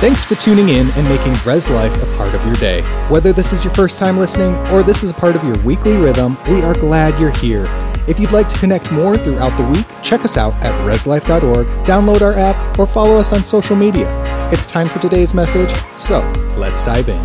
[0.00, 2.82] Thanks for tuning in and making Res Life a part of your day.
[3.08, 5.96] Whether this is your first time listening or this is a part of your weekly
[5.96, 7.64] rhythm, we are glad you're here.
[8.06, 12.20] If you'd like to connect more throughout the week, check us out at reslife.org, download
[12.20, 14.06] our app, or follow us on social media.
[14.52, 16.20] It's time for today's message, so
[16.56, 17.20] let's dive in.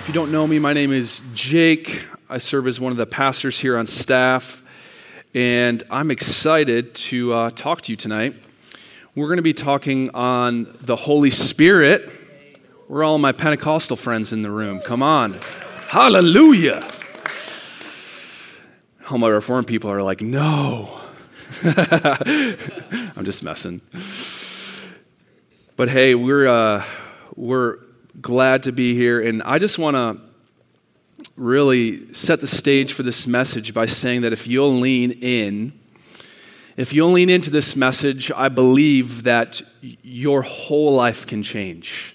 [0.00, 2.06] If you don't know me, my name is Jake.
[2.28, 4.62] I serve as one of the pastors here on staff,
[5.32, 8.34] and I'm excited to uh, talk to you tonight.
[9.18, 12.08] We're going to be talking on the Holy Spirit.
[12.86, 14.78] We're all my Pentecostal friends in the room.
[14.78, 15.34] Come on.
[15.88, 16.88] Hallelujah.
[19.10, 21.00] All my Reformed people are like, no.
[21.64, 23.80] I'm just messing.
[25.74, 26.84] But hey, we're, uh,
[27.34, 27.78] we're
[28.20, 29.20] glad to be here.
[29.20, 30.20] And I just want to
[31.34, 35.77] really set the stage for this message by saying that if you'll lean in,
[36.78, 42.14] if you'll lean into this message, I believe that your whole life can change.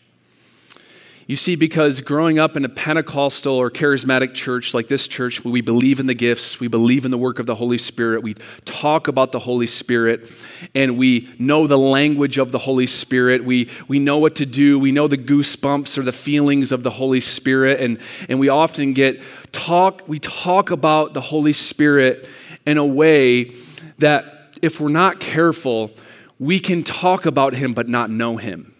[1.27, 5.59] You see, because growing up in a Pentecostal or charismatic church like this church, we
[5.59, 9.09] believe in the gifts, we believe in the work of the Holy Spirit, we talk
[9.09, 10.31] about the Holy Spirit,
[10.73, 13.43] and we know the language of the Holy Spirit.
[13.43, 16.91] We, we know what to do, we know the goosebumps or the feelings of the
[16.91, 22.29] Holy Spirit, and, and we often get talk, we talk about the Holy Spirit
[22.65, 23.55] in a way
[23.99, 25.91] that if we're not careful,
[26.39, 28.73] we can talk about him but not know him.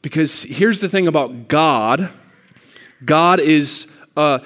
[0.00, 2.10] Because here's the thing about God
[3.04, 4.38] God is, uh,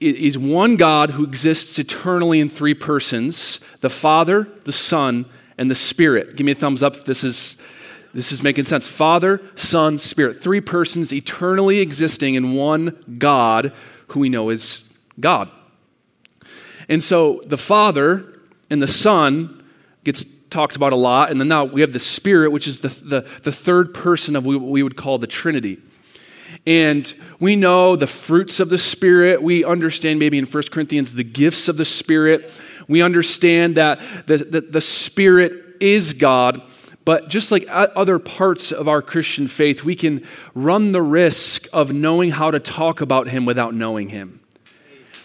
[0.00, 5.26] is one God who exists eternally in three persons the Father, the Son,
[5.58, 6.36] and the Spirit.
[6.36, 7.56] Give me a thumbs up if this is.
[8.14, 8.88] This is making sense.
[8.88, 10.38] Father, Son, Spirit.
[10.38, 13.70] Three persons eternally existing in one God
[14.08, 14.84] who we know is
[15.20, 15.50] God.
[16.88, 18.37] And so the Father
[18.70, 19.64] and the Son
[20.04, 21.30] gets talked about a lot.
[21.30, 24.44] And then now we have the Spirit, which is the, the, the third person of
[24.44, 25.78] what we would call the Trinity.
[26.66, 29.42] And we know the fruits of the Spirit.
[29.42, 32.50] We understand maybe in 1 Corinthians the gifts of the Spirit.
[32.88, 36.62] We understand that the, the, the Spirit is God.
[37.04, 41.90] But just like other parts of our Christian faith, we can run the risk of
[41.92, 44.40] knowing how to talk about Him without knowing Him.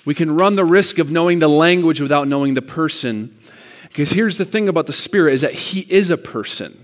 [0.05, 3.35] We can run the risk of knowing the language without knowing the person.
[3.83, 6.77] Because here's the thing about the Spirit is that He is a person.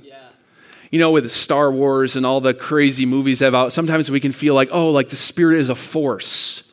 [0.92, 4.32] You know, with Star Wars and all the crazy movies have out, sometimes we can
[4.32, 6.64] feel like, oh, like the Spirit is a force.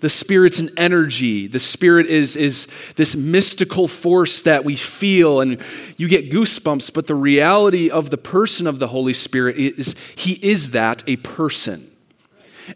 [0.00, 1.46] The Spirit's an energy.
[1.46, 5.62] The Spirit is, is this mystical force that we feel, and
[5.96, 6.92] you get goosebumps.
[6.92, 11.16] But the reality of the person of the Holy Spirit is He is that, a
[11.16, 11.90] person.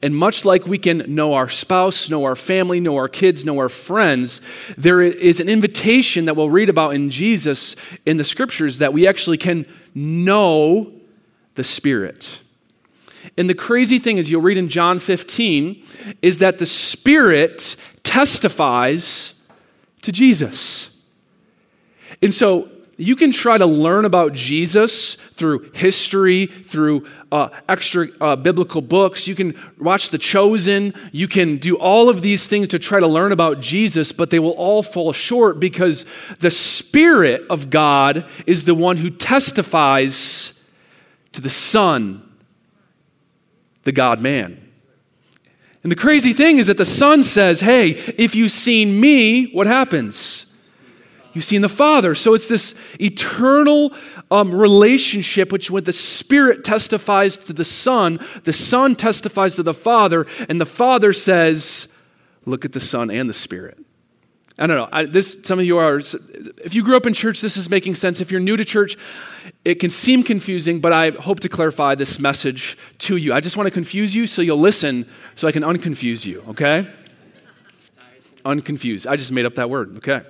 [0.03, 3.59] And much like we can know our spouse, know our family, know our kids, know
[3.59, 4.41] our friends,
[4.77, 9.07] there is an invitation that we'll read about in Jesus in the scriptures that we
[9.07, 10.93] actually can know
[11.55, 12.41] the Spirit.
[13.37, 15.85] And the crazy thing is, you'll read in John 15,
[16.23, 19.35] is that the Spirit testifies
[20.03, 20.97] to Jesus.
[22.23, 22.69] And so
[23.01, 29.27] you can try to learn about Jesus through history, through uh, extra uh, biblical books.
[29.27, 30.93] You can watch The Chosen.
[31.11, 34.39] You can do all of these things to try to learn about Jesus, but they
[34.39, 36.05] will all fall short because
[36.41, 40.61] the Spirit of God is the one who testifies
[41.33, 42.23] to the Son,
[43.85, 44.61] the God man.
[45.83, 49.67] And the crazy thing is that the Son says, Hey, if you've seen me, what
[49.67, 50.50] happens?
[51.33, 52.15] You've seen the Father.
[52.15, 53.93] So it's this eternal
[54.31, 59.75] um, relationship which, when the Spirit testifies to the Son, the Son testifies to the
[59.75, 61.89] Father, and the Father says,
[62.47, 63.79] Look at the Son and the Spirit.
[64.59, 64.89] I don't know.
[64.93, 67.95] I, this, some of you are, if you grew up in church, this is making
[67.95, 68.21] sense.
[68.21, 68.99] If you're new to church,
[69.65, 73.33] it can seem confusing, but I hope to clarify this message to you.
[73.33, 76.87] I just want to confuse you so you'll listen so I can unconfuse you, okay?
[78.45, 79.07] Unconfused.
[79.07, 80.23] I just made up that word, okay?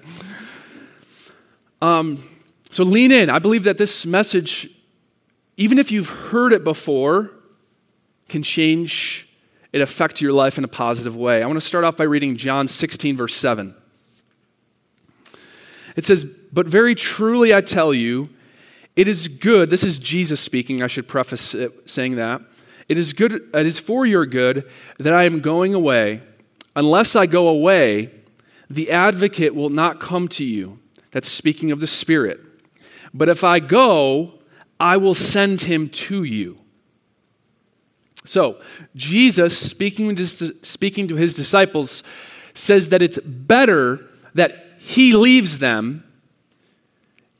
[1.82, 2.28] Um,
[2.70, 3.30] so lean in.
[3.30, 4.70] I believe that this message,
[5.56, 7.30] even if you've heard it before,
[8.28, 9.26] can change
[9.72, 11.42] it affect your life in a positive way.
[11.42, 13.74] I want to start off by reading John 16, verse 7.
[15.96, 18.30] It says, But very truly I tell you,
[18.96, 22.42] it is good, this is Jesus speaking, I should preface it saying that.
[22.88, 24.68] It is good, it is for your good
[24.98, 26.22] that I am going away.
[26.74, 28.10] Unless I go away,
[28.68, 30.80] the advocate will not come to you.
[31.10, 32.40] That's speaking of the Spirit.
[33.12, 34.34] But if I go,
[34.78, 36.58] I will send him to you.
[38.24, 38.60] So,
[38.94, 42.02] Jesus, speaking to, speaking to his disciples,
[42.54, 46.04] says that it's better that he leaves them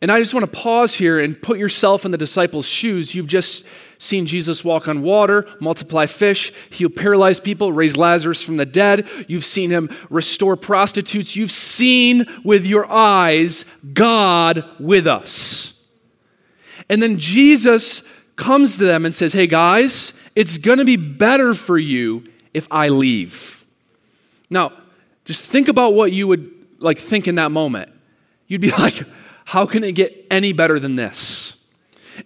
[0.02, 3.14] And I just want to pause here and put yourself in the disciples' shoes.
[3.14, 3.66] You've just
[3.98, 9.06] seen Jesus walk on water, multiply fish, heal paralyzed people, raise Lazarus from the dead.
[9.28, 11.36] You've seen him restore prostitutes.
[11.36, 15.84] You've seen with your eyes God with us.
[16.88, 18.02] And then Jesus
[18.36, 22.24] comes to them and says, Hey guys, it's going to be better for you
[22.54, 23.66] if I leave.
[24.48, 24.72] Now,
[25.26, 27.92] just think about what you would like think in that moment.
[28.46, 29.02] You'd be like,
[29.46, 31.64] how can it get any better than this?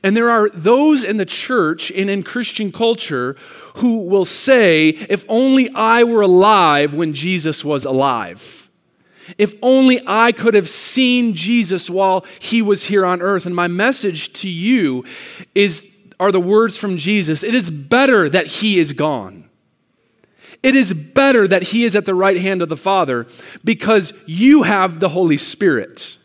[0.02, 3.36] And there are those in the church and in Christian culture
[3.76, 8.70] who will say, if only I were alive when Jesus was alive.
[9.38, 13.46] If only I could have seen Jesus while he was here on earth.
[13.46, 15.04] And my message to you
[15.54, 15.90] is
[16.20, 17.42] are the words from Jesus.
[17.42, 19.48] It is better that he is gone.
[20.62, 23.26] It is better that he is at the right hand of the Father
[23.64, 26.18] because you have the Holy Spirit.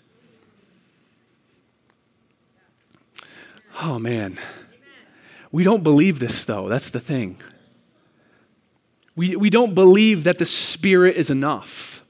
[3.81, 4.37] Oh, man.
[5.51, 6.67] We don't believe this, though.
[6.67, 7.37] That's the thing.
[9.15, 12.03] We, we don't believe that the Spirit is enough.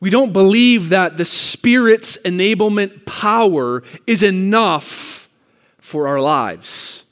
[0.00, 5.28] We don't believe that the Spirit's enablement power is enough
[5.78, 7.04] for our lives.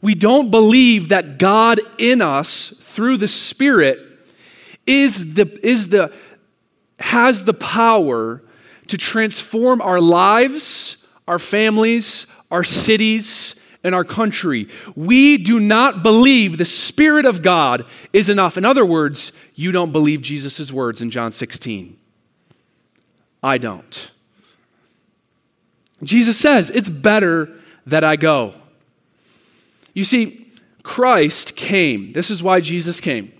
[0.00, 3.98] We don't believe that God in us through the Spirit
[4.86, 6.12] is the, is the,
[7.00, 8.42] has the power
[8.86, 13.54] to transform our lives, our families, our cities,
[13.86, 14.66] and our country.
[14.96, 18.58] We do not believe the Spirit of God is enough.
[18.58, 21.96] In other words, you don't believe Jesus' words in John 16.
[23.44, 24.10] I don't.
[26.02, 27.48] Jesus says, It's better
[27.86, 28.56] that I go.
[29.94, 30.50] You see,
[30.82, 32.10] Christ came.
[32.10, 33.32] This is why Jesus came.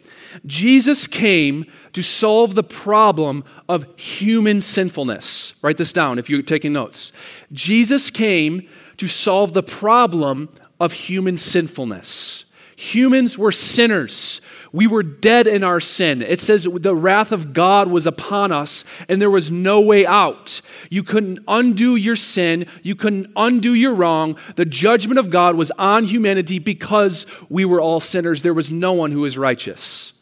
[0.47, 5.55] Jesus came to solve the problem of human sinfulness.
[5.61, 7.11] Write this down if you're taking notes.
[7.53, 10.49] Jesus came to solve the problem
[10.81, 12.45] of human sinfulness.
[12.77, 14.41] Humans were sinners.
[14.71, 16.21] We were dead in our sin.
[16.21, 20.61] It says the wrath of God was upon us and there was no way out.
[20.91, 22.67] You couldn't undo your sin.
[22.83, 24.37] You couldn't undo your wrong.
[24.57, 28.43] The judgment of God was on humanity because we were all sinners.
[28.43, 30.13] There was no one who was righteous.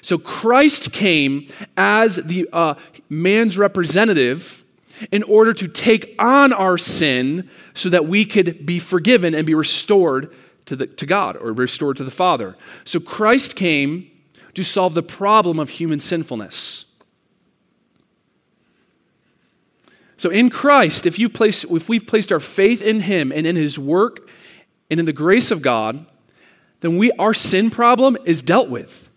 [0.00, 2.74] So Christ came as the uh,
[3.08, 4.61] man's representative
[5.10, 9.54] in order to take on our sin so that we could be forgiven and be
[9.54, 10.34] restored
[10.66, 12.56] to, the, to God or restored to the Father.
[12.84, 14.10] So Christ came
[14.54, 16.86] to solve the problem of human sinfulness.
[20.16, 23.56] So in Christ, if, you place, if we've placed our faith in Him and in
[23.56, 24.28] His work
[24.88, 26.06] and in the grace of God,
[26.80, 29.08] then we, our sin problem is dealt with.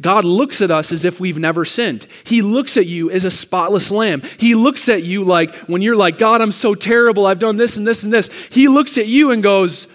[0.00, 2.06] God looks at us as if we've never sinned.
[2.24, 4.22] He looks at you as a spotless lamb.
[4.38, 7.26] He looks at you like when you're like, God, I'm so terrible.
[7.26, 8.28] I've done this and this and this.
[8.50, 9.86] He looks at you and goes,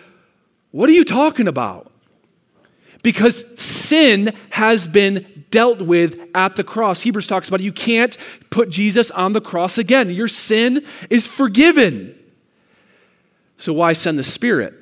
[0.72, 1.92] What are you talking about?
[3.04, 7.02] Because sin has been dealt with at the cross.
[7.02, 7.64] Hebrews talks about it.
[7.64, 8.18] You can't
[8.50, 10.10] put Jesus on the cross again.
[10.10, 12.18] Your sin is forgiven.
[13.58, 14.74] So why send the Spirit?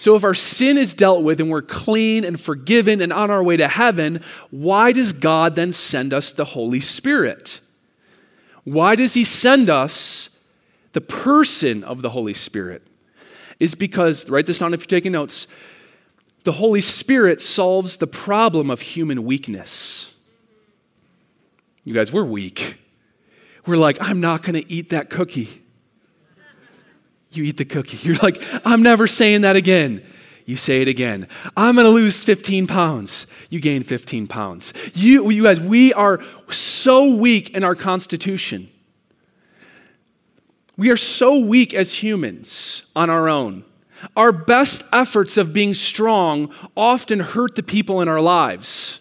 [0.00, 3.44] So, if our sin is dealt with and we're clean and forgiven and on our
[3.44, 7.60] way to heaven, why does God then send us the Holy Spirit?
[8.64, 10.30] Why does He send us
[10.92, 12.80] the person of the Holy Spirit?
[13.58, 15.46] Is because, write this down if you're taking notes,
[16.44, 20.14] the Holy Spirit solves the problem of human weakness.
[21.84, 22.78] You guys, we're weak.
[23.66, 25.60] We're like, I'm not going to eat that cookie
[27.30, 27.96] you eat the cookie.
[28.02, 30.04] You're like, I'm never saying that again.
[30.46, 31.28] You say it again.
[31.56, 33.26] I'm going to lose 15 pounds.
[33.50, 34.72] You gain 15 pounds.
[34.94, 38.68] You, you guys, we are so weak in our constitution.
[40.76, 43.64] We are so weak as humans on our own.
[44.16, 49.00] Our best efforts of being strong often hurt the people in our lives.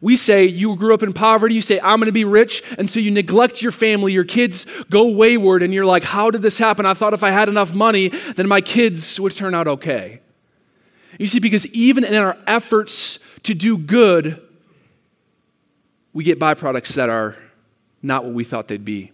[0.00, 2.88] We say you grew up in poverty, you say, I'm going to be rich, and
[2.88, 6.58] so you neglect your family, your kids go wayward, and you're like, How did this
[6.58, 6.86] happen?
[6.86, 10.20] I thought if I had enough money, then my kids would turn out okay.
[11.18, 14.42] You see, because even in our efforts to do good,
[16.12, 17.36] we get byproducts that are
[18.02, 19.12] not what we thought they'd be.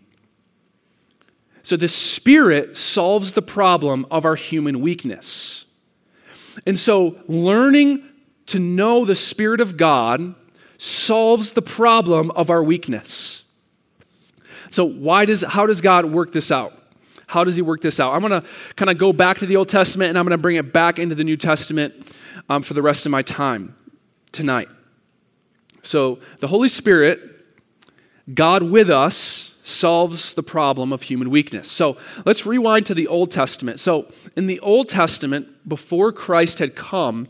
[1.62, 5.64] So the Spirit solves the problem of our human weakness.
[6.66, 8.02] And so learning
[8.46, 10.34] to know the Spirit of God
[10.82, 13.44] solves the problem of our weakness.
[14.68, 16.76] So, why does, how does God work this out?
[17.28, 18.14] How does He work this out?
[18.14, 20.42] I'm going to kind of go back to the Old Testament and I'm going to
[20.42, 22.12] bring it back into the New Testament
[22.48, 23.76] um, for the rest of my time
[24.32, 24.68] tonight.
[25.84, 27.20] So, the Holy Spirit,
[28.34, 31.70] God with us, solves the problem of human weakness.
[31.70, 31.96] So
[32.26, 33.78] let's rewind to the Old Testament.
[33.78, 37.28] So in the Old Testament, before Christ had come,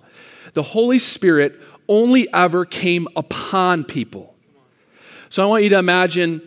[0.55, 4.35] the Holy Spirit only ever came upon people.
[5.29, 6.43] So I want you to imagine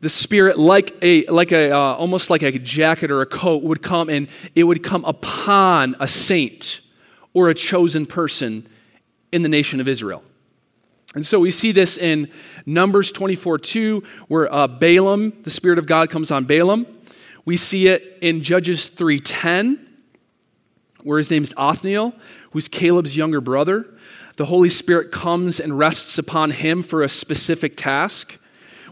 [0.00, 3.82] the spirit like a like a uh, almost like a jacket or a coat would
[3.82, 6.80] come and it would come upon a saint
[7.34, 8.68] or a chosen person
[9.32, 10.22] in the nation of israel.
[11.14, 12.30] And so we see this in
[12.66, 16.86] numbers 24 2 where uh, balaam the spirit of god comes on balaam.
[17.44, 19.78] We see it in judges 3.10
[21.04, 22.14] where his name is othniel
[22.50, 23.95] who's caleb's younger brother
[24.36, 28.38] the holy spirit comes and rests upon him for a specific task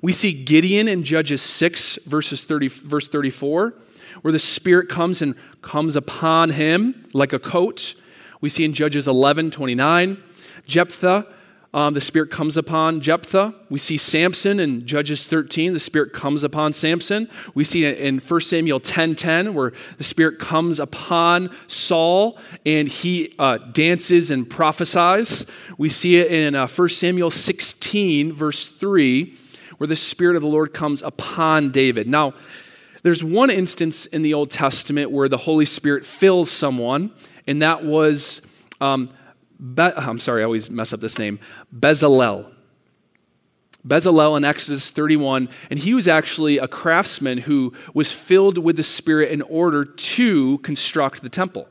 [0.05, 3.73] we see Gideon in Judges 6, verses 30, verse 34,
[4.21, 7.95] where the Spirit comes and comes upon him like a coat.
[8.43, 10.23] We see in Judges 11, 29.
[10.67, 11.27] Jephthah,
[11.75, 13.55] um, the Spirit comes upon Jephthah.
[13.69, 17.29] We see Samson in Judges 13, the Spirit comes upon Samson.
[17.55, 22.89] We see it in 1 Samuel 10, 10, where the Spirit comes upon Saul and
[22.89, 25.45] he uh, dances and prophesies.
[25.77, 29.39] We see it in uh, 1 Samuel 16, verse 3
[29.79, 32.07] where the Spirit of the Lord comes upon David.
[32.07, 32.35] Now,
[33.03, 37.11] there's one instance in the Old Testament where the Holy Spirit fills someone,
[37.47, 38.41] and that was,
[38.81, 39.11] um,
[39.59, 41.39] Be- I'm sorry, I always mess up this name,
[41.75, 42.51] Bezalel.
[43.87, 48.83] Bezalel in Exodus 31, and he was actually a craftsman who was filled with the
[48.83, 51.69] Spirit in order to construct the temple.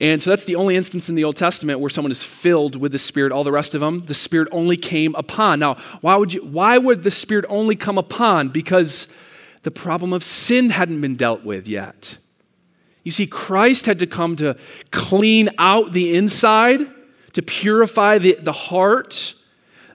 [0.00, 2.92] And so that's the only instance in the Old Testament where someone is filled with
[2.92, 3.32] the Spirit.
[3.32, 5.58] All the rest of them, the Spirit only came upon.
[5.58, 8.50] Now, why would, you, why would the Spirit only come upon?
[8.50, 9.08] Because
[9.62, 12.18] the problem of sin hadn't been dealt with yet.
[13.04, 14.56] You see, Christ had to come to
[14.90, 16.80] clean out the inside,
[17.32, 19.34] to purify the, the heart,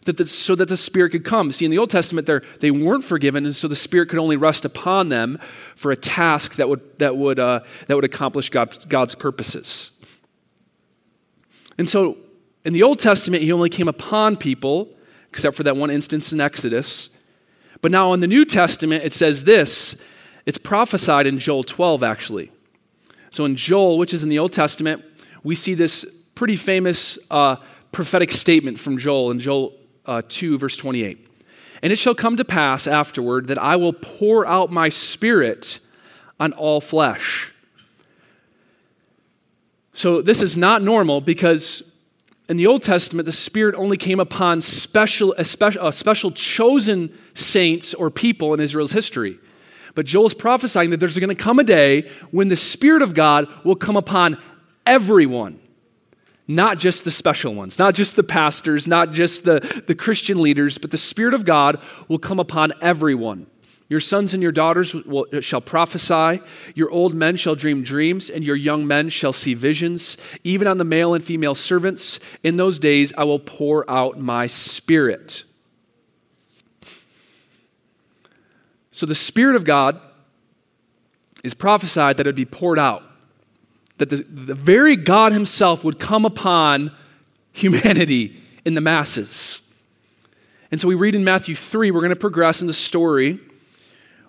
[0.05, 1.51] that the, so that the Spirit could come.
[1.51, 2.29] See, in the Old Testament,
[2.59, 5.39] they weren't forgiven, and so the Spirit could only rest upon them
[5.75, 9.91] for a task that would, that would, uh, that would accomplish God, God's purposes.
[11.77, 12.17] And so
[12.65, 14.89] in the Old Testament, he only came upon people,
[15.29, 17.09] except for that one instance in Exodus.
[17.81, 20.01] But now in the New Testament, it says this
[20.45, 22.51] it's prophesied in Joel 12, actually.
[23.33, 25.03] So in Joel, which is in the Old Testament,
[25.43, 27.55] we see this pretty famous uh,
[27.91, 29.73] prophetic statement from Joel in Joel
[30.05, 31.27] uh, 2, verse 28.
[31.81, 35.79] And it shall come to pass afterward that I will pour out my spirit
[36.39, 37.51] on all flesh.
[39.93, 41.81] So this is not normal because
[42.47, 47.11] in the Old Testament, the Spirit only came upon special, a special, a special chosen
[47.33, 49.39] saints or people in Israel's history.
[49.95, 53.13] But Joel is prophesying that there's going to come a day when the Spirit of
[53.13, 54.37] God will come upon
[54.85, 55.59] everyone,
[56.47, 60.77] not just the special ones, not just the pastors, not just the, the Christian leaders,
[60.77, 63.47] but the Spirit of God will come upon everyone.
[63.89, 66.41] Your sons and your daughters will, shall prophesy,
[66.73, 70.17] your old men shall dream dreams, and your young men shall see visions.
[70.43, 74.47] Even on the male and female servants, in those days I will pour out my
[74.47, 75.43] spirit.
[78.93, 79.99] So the Spirit of God
[81.43, 83.03] is prophesied that it would be poured out,
[83.97, 86.91] that the, the very God Himself would come upon
[87.51, 89.61] humanity in the masses.
[90.71, 93.39] And so we read in Matthew 3, we're going to progress in the story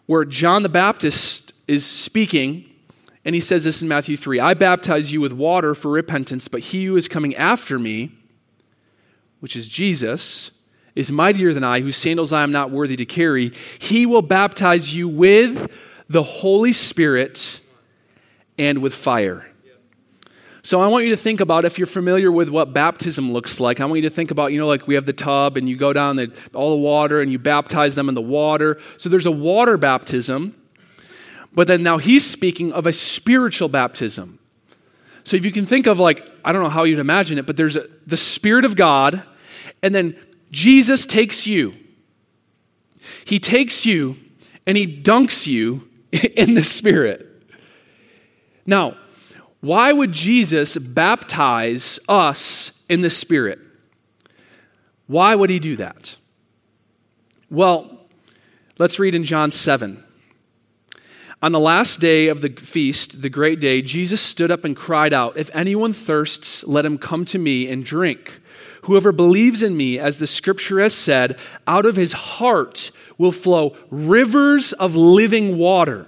[0.07, 2.65] where John the Baptist is speaking,
[3.25, 6.61] and he says this in Matthew 3 I baptize you with water for repentance, but
[6.61, 8.13] he who is coming after me,
[9.41, 10.51] which is Jesus,
[10.95, 13.53] is mightier than I, whose sandals I am not worthy to carry.
[13.79, 15.71] He will baptize you with
[16.09, 17.61] the Holy Spirit
[18.59, 19.47] and with fire.
[20.63, 23.81] So I want you to think about if you're familiar with what baptism looks like.
[23.81, 25.77] I want you to think about, you know, like we have the tub and you
[25.77, 28.81] go down the, all the water and you baptize them in the water.
[28.97, 30.55] So there's a water baptism,
[31.53, 34.39] but then now he's speaking of a spiritual baptism.
[35.25, 37.59] So if you can think of like, I don't know how you'd imagine it, but
[37.59, 39.23] there's a, the Spirit of God,
[39.83, 40.17] and then
[40.55, 41.75] Jesus takes you.
[43.25, 44.17] He takes you
[44.65, 47.27] and he dunks you in the Spirit.
[48.65, 48.97] Now,
[49.61, 53.59] why would Jesus baptize us in the Spirit?
[55.09, 56.17] Why would he do that?
[57.51, 58.07] Well,
[58.79, 60.05] let's read in John 7.
[61.43, 65.13] On the last day of the feast, the great day, Jesus stood up and cried
[65.13, 68.41] out, If anyone thirsts, let him come to me and drink.
[68.85, 73.77] Whoever believes in me, as the scripture has said, out of his heart will flow
[73.91, 76.07] rivers of living water.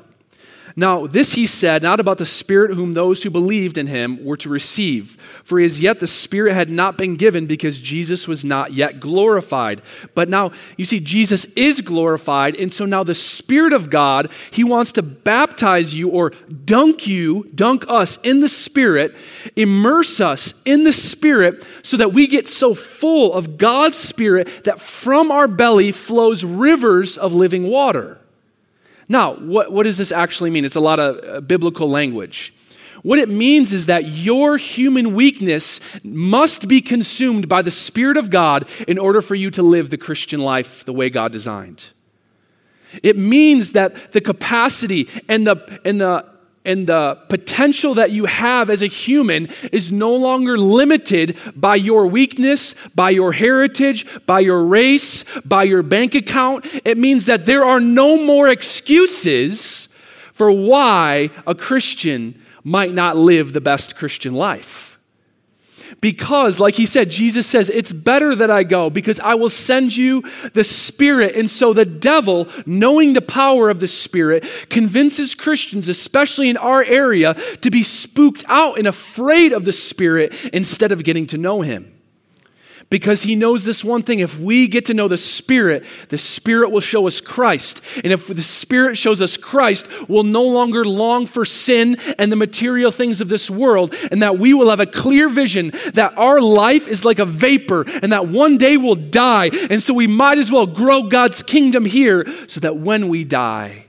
[0.78, 4.37] Now, this he said, not about the Spirit whom those who believed in him were
[4.37, 5.16] to receive.
[5.42, 9.80] For as yet the Spirit had not been given because Jesus was not yet glorified.
[10.14, 14.64] But now, you see, Jesus is glorified, and so now the Spirit of God, he
[14.64, 16.33] wants to baptize you or
[16.66, 19.16] dunk you, dunk us in the Spirit,
[19.56, 24.78] immerse us in the Spirit, so that we get so full of God's Spirit that
[24.78, 28.18] from our belly flows rivers of living water.
[29.08, 30.64] Now, what, what does this actually mean?
[30.64, 32.52] It's a lot of uh, biblical language.
[33.02, 38.30] What it means is that your human weakness must be consumed by the Spirit of
[38.30, 41.92] God in order for you to live the Christian life the way God designed.
[43.02, 46.25] It means that the capacity and the, and the
[46.66, 52.06] and the potential that you have as a human is no longer limited by your
[52.06, 56.66] weakness, by your heritage, by your race, by your bank account.
[56.85, 59.88] It means that there are no more excuses
[60.32, 64.95] for why a Christian might not live the best Christian life.
[66.00, 69.96] Because, like he said, Jesus says, It's better that I go because I will send
[69.96, 71.34] you the Spirit.
[71.34, 76.82] And so the devil, knowing the power of the Spirit, convinces Christians, especially in our
[76.84, 81.62] area, to be spooked out and afraid of the Spirit instead of getting to know
[81.62, 81.95] him
[82.88, 84.20] because he knows this one thing.
[84.20, 87.82] If we get to know the Spirit, the Spirit will show us Christ.
[88.04, 92.36] And if the Spirit shows us Christ, we'll no longer long for sin and the
[92.36, 96.40] material things of this world, and that we will have a clear vision that our
[96.40, 99.50] life is like a vapor and that one day we'll die.
[99.70, 103.86] And so we might as well grow God's kingdom here so that when we die,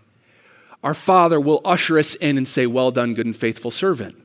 [0.83, 4.15] our Father will usher us in and say, Well done, good and faithful servant.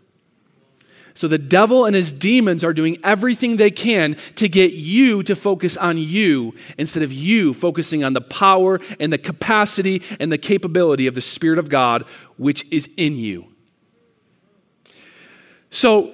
[1.14, 5.35] So the devil and his demons are doing everything they can to get you to
[5.35, 10.38] focus on you instead of you focusing on the power and the capacity and the
[10.38, 12.04] capability of the Spirit of God,
[12.37, 13.47] which is in you.
[15.71, 16.12] So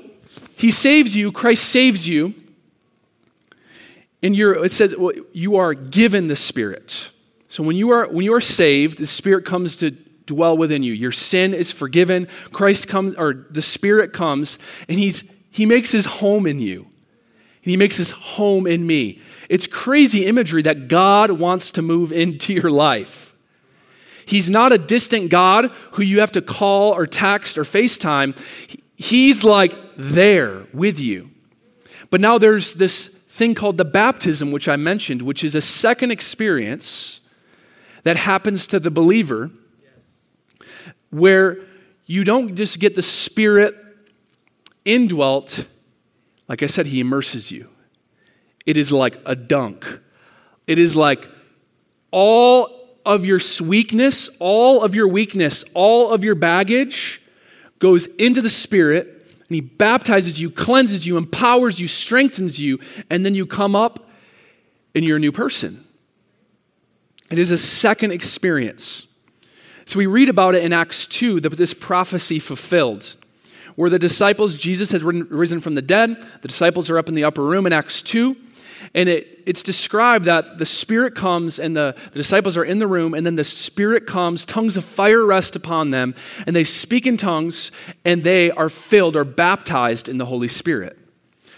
[0.56, 2.34] he saves you, Christ saves you.
[4.20, 7.10] And you're, it says well, you are given the Spirit.
[7.48, 9.96] So when you are when you are saved, the Spirit comes to
[10.28, 10.92] dwell within you.
[10.92, 12.28] Your sin is forgiven.
[12.52, 16.82] Christ comes, or the Spirit comes, and he's, He makes His home in you.
[16.82, 19.20] And He makes His home in me.
[19.48, 23.34] It's crazy imagery that God wants to move into your life.
[24.24, 28.38] He's not a distant God who you have to call or text or FaceTime.
[28.94, 31.30] He's like there with you.
[32.10, 36.10] But now there's this thing called the baptism, which I mentioned, which is a second
[36.10, 37.20] experience
[38.02, 39.50] that happens to the believer
[41.10, 41.58] where
[42.06, 43.74] you don't just get the Spirit
[44.84, 45.66] indwelt.
[46.48, 47.68] Like I said, He immerses you.
[48.66, 50.00] It is like a dunk.
[50.66, 51.28] It is like
[52.10, 57.22] all of your weakness, all of your weakness, all of your baggage
[57.78, 63.24] goes into the Spirit, and He baptizes you, cleanses you, empowers you, strengthens you, and
[63.24, 64.08] then you come up
[64.94, 65.84] and you're a new person.
[67.30, 69.07] It is a second experience.
[69.88, 73.16] So we read about it in Acts 2, that this prophecy fulfilled,
[73.74, 76.22] where the disciples, Jesus had risen from the dead.
[76.42, 78.36] The disciples are up in the upper room in Acts 2.
[78.94, 82.86] And it, it's described that the Spirit comes and the, the disciples are in the
[82.86, 86.14] room, and then the Spirit comes, tongues of fire rest upon them,
[86.46, 87.72] and they speak in tongues,
[88.04, 90.98] and they are filled or baptized in the Holy Spirit.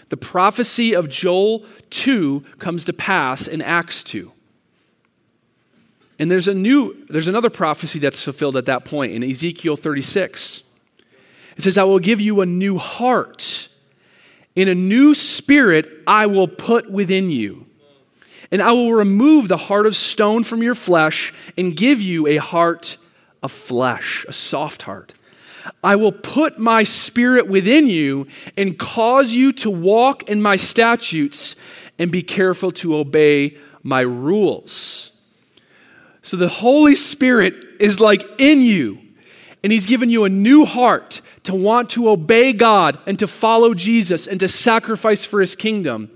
[0.07, 4.31] The prophecy of Joel 2 comes to pass in Acts 2.
[6.21, 10.61] And there's a new, there's another prophecy that's fulfilled at that point in Ezekiel 36.
[11.57, 13.69] It says, I will give you a new heart.
[14.55, 17.65] In a new spirit I will put within you.
[18.51, 22.37] And I will remove the heart of stone from your flesh and give you a
[22.37, 22.97] heart
[23.41, 25.15] of flesh, a soft heart.
[25.83, 31.55] I will put my spirit within you and cause you to walk in my statutes
[31.97, 35.10] and be careful to obey my rules.
[36.21, 38.99] So the Holy Spirit is like in you,
[39.63, 43.73] and He's given you a new heart to want to obey God and to follow
[43.73, 46.11] Jesus and to sacrifice for His kingdom.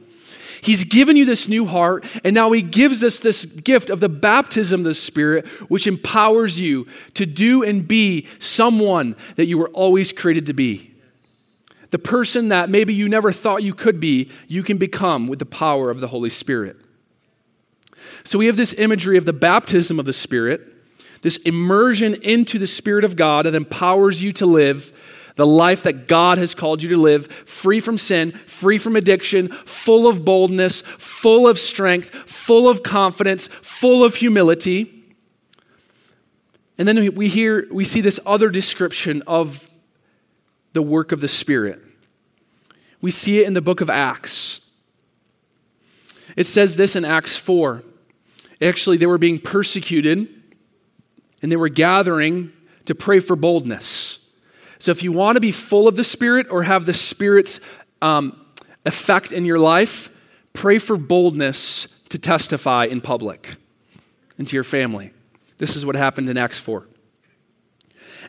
[0.61, 4.09] He's given you this new heart, and now He gives us this gift of the
[4.09, 9.69] baptism of the Spirit, which empowers you to do and be someone that you were
[9.69, 10.91] always created to be.
[11.91, 15.45] The person that maybe you never thought you could be, you can become with the
[15.45, 16.77] power of the Holy Spirit.
[18.25, 20.61] So we have this imagery of the baptism of the Spirit,
[21.21, 24.91] this immersion into the Spirit of God that empowers you to live
[25.35, 29.49] the life that God has called you to live, free from sin, free from addiction,
[29.49, 34.91] full of boldness, full of strength, full of confidence, full of humility.
[36.77, 39.69] And then we hear, we see this other description of
[40.73, 41.81] the work of the Spirit.
[43.01, 44.61] We see it in the book of Acts.
[46.37, 47.83] It says this in Acts 4.
[48.65, 50.27] Actually, they were being persecuted
[51.41, 52.51] and they were gathering
[52.85, 54.19] to pray for boldness.
[54.79, 57.59] So, if you want to be full of the Spirit or have the Spirit's
[58.01, 58.39] um,
[58.85, 60.09] effect in your life,
[60.53, 63.55] pray for boldness to testify in public
[64.37, 65.11] and to your family.
[65.57, 66.87] This is what happened in Acts 4.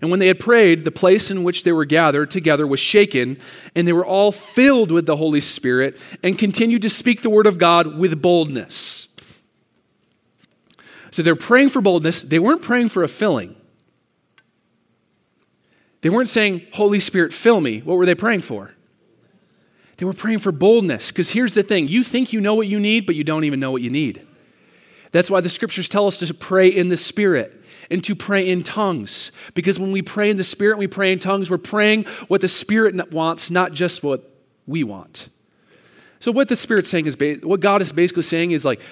[0.01, 3.39] And when they had prayed, the place in which they were gathered together was shaken,
[3.75, 7.47] and they were all filled with the Holy Spirit and continued to speak the word
[7.47, 8.96] of God with boldness.
[11.17, 12.21] So they're praying for boldness.
[12.21, 13.57] They weren't praying for a filling.
[16.03, 17.79] They weren't saying, Holy Spirit, fill me.
[17.81, 18.73] What were they praying for?
[19.97, 21.11] They were praying for boldness.
[21.11, 23.59] Because here's the thing you think you know what you need, but you don't even
[23.59, 24.27] know what you need.
[25.11, 28.63] That's why the scriptures tell us to pray in the Spirit and to pray in
[28.63, 29.33] tongues.
[29.55, 32.49] Because when we pray in the Spirit, we pray in tongues, we're praying what the
[32.49, 35.31] Spirit wants, not just what we want.
[36.21, 38.83] So, what the Spirit's saying is, what God is basically saying is like,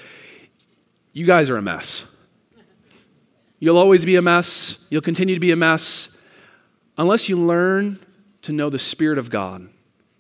[1.13, 2.07] you guys are a mess.
[3.65, 4.85] You'll always be a mess.
[4.91, 6.15] You'll continue to be a mess.
[6.99, 7.99] Unless you learn
[8.43, 9.71] to know the Spirit of God,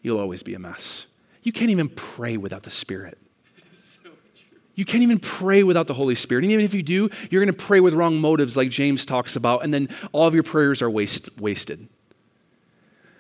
[0.00, 1.06] you'll always be a mess.
[1.42, 3.18] You can't even pray without the Spirit.
[4.74, 6.44] You can't even pray without the Holy Spirit.
[6.44, 9.36] And even if you do, you're going to pray with wrong motives, like James talks
[9.36, 11.86] about, and then all of your prayers are waste, wasted.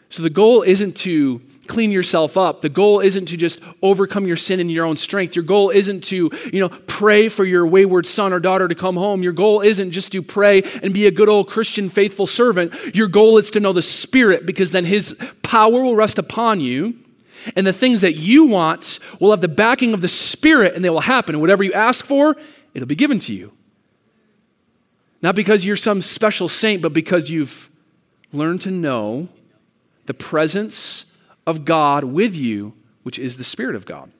[0.08, 2.62] So the goal isn't to clean yourself up.
[2.62, 5.36] The goal isn't to just overcome your sin in your own strength.
[5.36, 8.96] Your goal isn't to, you know, pray for your wayward son or daughter to come
[8.96, 9.22] home.
[9.22, 12.72] Your goal isn't just to pray and be a good old Christian faithful servant.
[12.94, 16.94] Your goal is to know the Spirit because then his power will rest upon you
[17.56, 20.90] and the things that you want will have the backing of the Spirit and they
[20.90, 21.34] will happen.
[21.34, 22.36] And whatever you ask for,
[22.72, 23.52] it'll be given to you.
[25.22, 27.70] Not because you're some special saint, but because you've
[28.32, 29.28] learned to know
[30.06, 31.13] the presence
[31.46, 34.10] of God with you, which is the Spirit of God.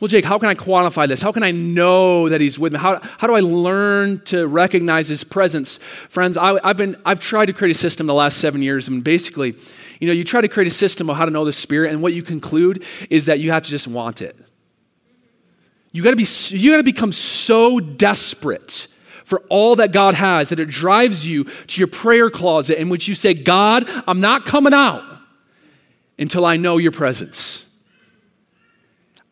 [0.00, 1.20] Well, Jake, how can I quantify this?
[1.20, 2.78] How can I know that He's with me?
[2.78, 5.78] How, how do I learn to recognize His presence?
[5.78, 9.02] Friends, I, have been, I've tried to create a system the last seven years, and
[9.02, 9.56] basically,
[9.98, 12.00] you know, you try to create a system of how to know the Spirit, and
[12.00, 14.36] what you conclude is that you have to just want it.
[15.92, 18.86] You gotta be, you gotta become so desperate
[19.24, 23.08] for all that God has that it drives you to your prayer closet in which
[23.08, 25.07] you say, God, I'm not coming out
[26.18, 27.66] until I know your presence.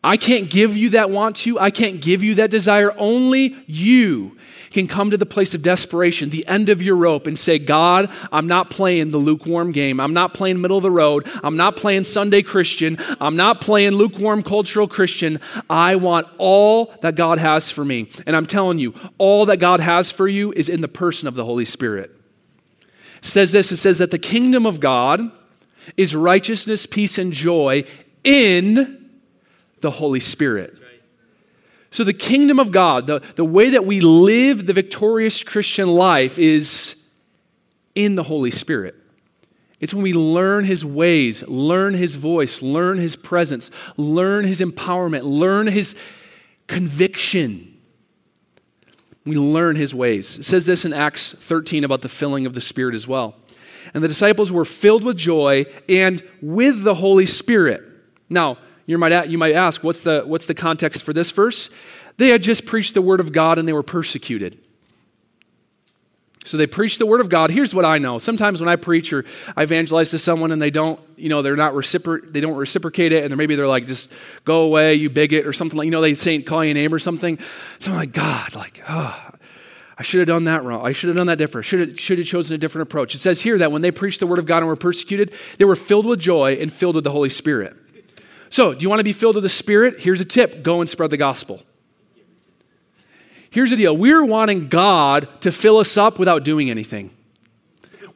[0.03, 1.59] I can't give you that want to.
[1.59, 2.93] I can't give you that desire.
[2.97, 4.37] Only you
[4.71, 8.09] can come to the place of desperation, the end of your rope, and say, God,
[8.31, 9.99] I'm not playing the lukewarm game.
[9.99, 11.27] I'm not playing middle of the road.
[11.43, 12.97] I'm not playing Sunday Christian.
[13.19, 15.39] I'm not playing lukewarm cultural Christian.
[15.69, 18.09] I want all that God has for me.
[18.25, 21.35] And I'm telling you, all that God has for you is in the person of
[21.35, 22.11] the Holy Spirit.
[23.17, 25.31] It says this it says that the kingdom of God
[25.95, 27.83] is righteousness, peace, and joy
[28.23, 29.09] in
[29.81, 30.75] the Holy Spirit.
[31.89, 36.37] So, the kingdom of God, the, the way that we live the victorious Christian life
[36.37, 37.01] is
[37.95, 38.95] in the Holy Spirit.
[39.79, 45.23] It's when we learn His ways, learn His voice, learn His presence, learn His empowerment,
[45.23, 45.95] learn His
[46.67, 47.77] conviction.
[49.25, 50.39] We learn His ways.
[50.39, 53.35] It says this in Acts 13 about the filling of the Spirit as well.
[53.93, 57.83] And the disciples were filled with joy and with the Holy Spirit.
[58.29, 61.69] Now, you might, you might ask, what's the, what's the context for this verse?
[62.17, 64.59] They had just preached the word of God and they were persecuted.
[66.47, 67.51] So they preached the word of God.
[67.51, 68.19] Here's what I know.
[68.19, 69.25] Sometimes when I preach or
[69.57, 73.11] I evangelize to someone and they don't, you know, they're not recipro- they don't reciprocate
[73.11, 74.09] it, and maybe they're like, just
[74.45, 76.93] go away, you bigot, or something like, you know, they say call you a name
[76.93, 77.37] or something.
[77.79, 79.26] So I'm like, God, like, oh,
[79.97, 80.85] I should have done that wrong.
[80.85, 81.65] I should have done that different.
[81.65, 83.15] Should have, should have chosen a different approach.
[83.15, 85.65] It says here that when they preached the word of God and were persecuted, they
[85.65, 87.75] were filled with joy and filled with the Holy Spirit.
[88.49, 89.99] So, do you want to be filled with the Spirit?
[89.99, 91.63] Here's a tip go and spread the gospel.
[93.49, 97.16] Here's the deal we're wanting God to fill us up without doing anything.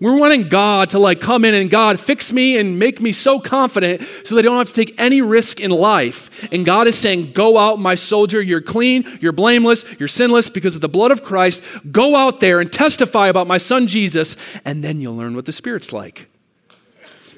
[0.01, 3.39] We're wanting God to like come in and God fix me and make me so
[3.39, 6.51] confident so they don't have to take any risk in life.
[6.51, 8.41] And God is saying, Go out, my soldier.
[8.41, 11.61] You're clean, you're blameless, you're sinless because of the blood of Christ.
[11.91, 15.53] Go out there and testify about my son Jesus, and then you'll learn what the
[15.53, 16.27] Spirit's like.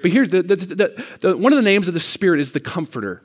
[0.01, 3.23] But here, the, the, the, one of the names of the Spirit is the Comforter.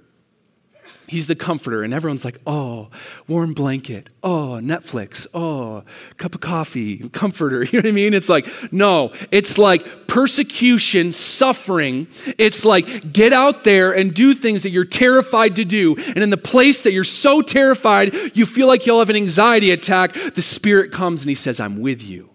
[1.09, 2.89] He's the comforter, and everyone's like, oh,
[3.27, 5.83] warm blanket, oh, Netflix, oh,
[6.19, 7.65] cup of coffee, comforter.
[7.69, 8.15] You know what I mean?
[8.15, 12.09] It's like, no, it's like persecution, suffering.
[12.39, 15.97] It's like, get out there and do things that you're terrified to do.
[15.97, 19.71] And in the place that you're so terrified, you feel like you'll have an anxiety
[19.71, 22.31] attack, the Spirit comes and He says, I'm with you.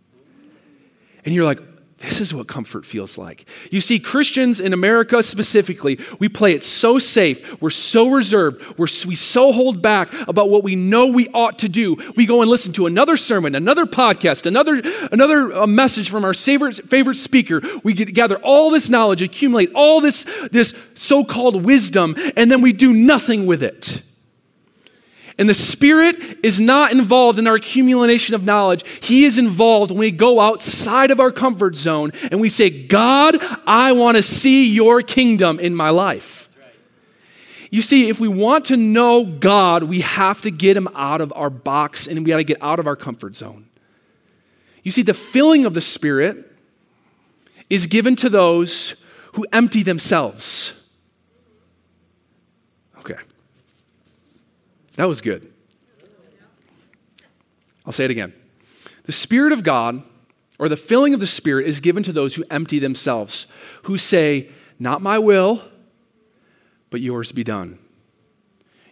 [1.26, 1.60] And you're like,
[2.04, 3.46] this is what comfort feels like.
[3.72, 7.62] You see, Christians in America specifically, we play it so safe.
[7.62, 8.78] We're so reserved.
[8.78, 11.96] We're, we so hold back about what we know we ought to do.
[12.18, 14.82] We go and listen to another sermon, another podcast, another,
[15.14, 17.62] another uh, message from our favorite, favorite speaker.
[17.86, 22.62] We get, gather all this knowledge, accumulate all this, this so called wisdom, and then
[22.62, 24.02] we do nothing with it.
[25.38, 28.88] And the Spirit is not involved in our accumulation of knowledge.
[29.02, 33.38] He is involved when we go outside of our comfort zone and we say, God,
[33.66, 36.56] I want to see your kingdom in my life.
[37.72, 41.34] You see, if we want to know God, we have to get him out of
[41.36, 43.66] our box and we got to get out of our comfort zone.
[44.84, 46.52] You see, the filling of the Spirit
[47.72, 48.96] is given to those
[49.34, 50.83] who empty themselves.
[54.96, 55.52] That was good.
[57.86, 58.34] I'll say it again.
[59.04, 60.04] The Spirit of God,
[60.58, 63.48] or the filling of the Spirit, is given to those who empty themselves,
[63.84, 65.62] who say, Not my will,
[66.90, 67.80] but yours be done.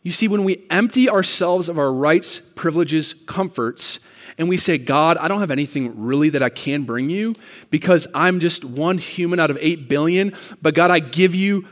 [0.04, 4.00] You see, when we empty ourselves of our rights, privileges, comforts,
[4.38, 7.36] and we say, God, I don't have anything really that I can bring you
[7.70, 11.68] because I'm just one human out of eight billion, but God, I give you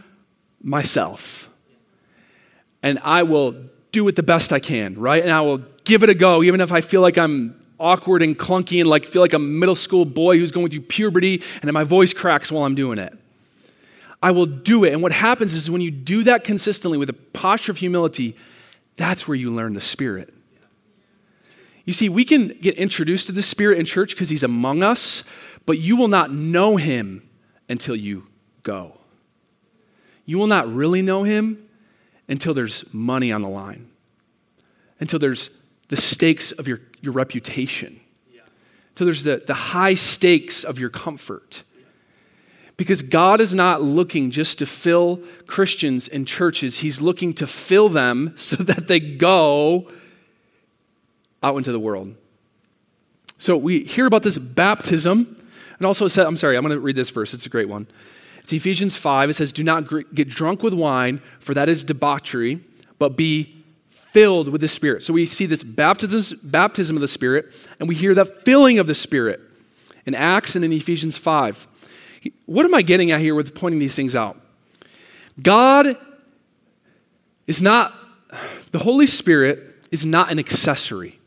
[0.61, 1.49] myself.
[2.83, 3.55] And I will
[3.91, 5.21] do it the best I can, right?
[5.21, 8.37] And I will give it a go, even if I feel like I'm awkward and
[8.37, 11.83] clunky and like feel like a middle school boy who's going through puberty and my
[11.83, 13.17] voice cracks while I'm doing it.
[14.21, 14.91] I will do it.
[14.91, 18.35] And what happens is when you do that consistently with a posture of humility,
[18.97, 20.33] that's where you learn the Spirit.
[21.85, 25.23] You see, we can get introduced to the Spirit in church because He's among us,
[25.65, 27.27] but you will not know Him
[27.69, 28.27] until you
[28.63, 28.97] go.
[30.25, 31.68] You will not really know Him
[32.29, 33.89] until there's money on the line,
[34.99, 35.49] until there's
[35.89, 37.99] the stakes of your, your reputation,
[38.31, 38.41] yeah.
[38.91, 41.63] until there's the, the high stakes of your comfort.
[42.77, 47.89] Because God is not looking just to fill Christians and churches, He's looking to fill
[47.89, 49.91] them so that they go
[51.41, 52.15] out into the world.
[53.37, 55.35] So we hear about this baptism,
[55.77, 57.33] and also said, I'm sorry, I'm going to read this verse.
[57.33, 57.87] It's a great one.
[58.49, 59.29] It's Ephesians 5.
[59.29, 62.59] It says, Do not get drunk with wine, for that is debauchery,
[62.97, 63.55] but be
[63.89, 65.03] filled with the Spirit.
[65.03, 68.87] So we see this baptism, baptism of the Spirit, and we hear that filling of
[68.87, 69.39] the Spirit
[70.07, 71.67] in Acts and in Ephesians 5.
[72.47, 74.35] What am I getting at here with pointing these things out?
[75.39, 75.95] God
[77.45, 77.93] is not,
[78.71, 81.19] the Holy Spirit is not an accessory.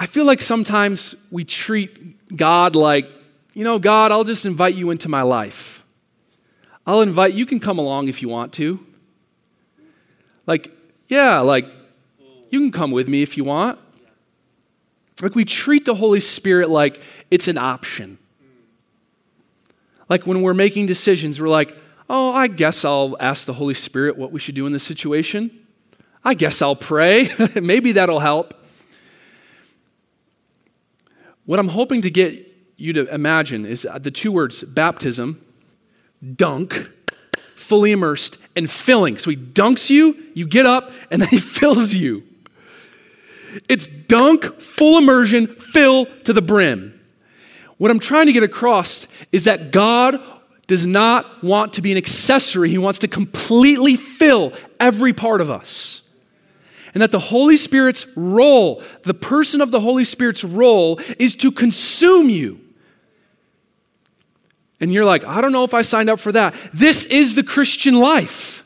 [0.00, 3.08] I feel like sometimes we treat God like
[3.54, 5.84] you know, God, I'll just invite you into my life.
[6.86, 8.84] I'll invite, you can come along if you want to.
[10.46, 10.72] Like,
[11.08, 11.66] yeah, like,
[12.50, 13.78] you can come with me if you want.
[15.20, 18.18] Like, we treat the Holy Spirit like it's an option.
[20.08, 21.76] Like, when we're making decisions, we're like,
[22.10, 25.50] oh, I guess I'll ask the Holy Spirit what we should do in this situation.
[26.24, 27.30] I guess I'll pray.
[27.60, 28.54] Maybe that'll help.
[31.44, 32.51] What I'm hoping to get
[32.82, 35.40] you to imagine is uh, the two words baptism,
[36.34, 36.90] dunk,
[37.54, 39.16] fully immersed, and filling.
[39.16, 42.24] So he dunks you, you get up, and then he fills you.
[43.68, 46.98] It's dunk, full immersion, fill to the brim.
[47.78, 50.20] What I'm trying to get across is that God
[50.66, 55.50] does not want to be an accessory, He wants to completely fill every part of
[55.50, 56.02] us
[56.94, 61.50] and that the Holy Spirit's role, the person of the Holy Spirit's role, is to
[61.50, 62.61] consume you
[64.82, 66.54] and you're like, I don't know if I signed up for that.
[66.74, 68.64] This is the Christian life.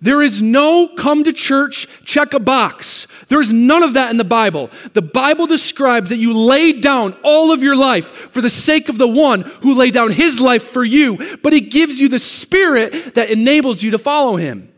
[0.00, 3.06] There is no come to church, check a box.
[3.28, 4.70] There is none of that in the Bible.
[4.94, 8.96] The Bible describes that you lay down all of your life for the sake of
[8.96, 13.14] the one who laid down his life for you, but he gives you the spirit
[13.14, 14.72] that enables you to follow him.